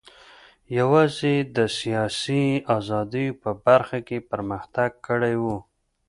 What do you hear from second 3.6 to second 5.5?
برخه کې پرمختګ کړی و.